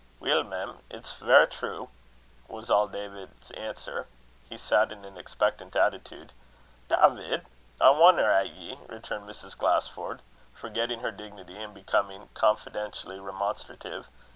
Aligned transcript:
"Weel, 0.19 0.43
mem, 0.43 0.79
it's 0.89 1.13
verra 1.13 1.45
true," 1.45 1.89
was 2.47 2.71
all 2.71 2.87
David's 2.87 3.51
answer. 3.51 4.07
He 4.49 4.57
sat 4.57 4.91
in 4.91 5.05
an 5.05 5.15
expectant 5.15 5.75
attitude. 5.75 6.33
"Dawvid, 6.89 7.45
I 7.79 7.89
wonner 7.91 8.31
at 8.31 8.49
ye!" 8.49 8.79
returned 8.87 9.29
Mrs. 9.29 9.55
Glasford, 9.55 10.21
forgetting 10.55 11.01
her 11.01 11.11
dignity, 11.11 11.61
and 11.61 11.71
becoming 11.75 12.29
confidentially 12.33 13.19
remonstrative. 13.19 14.07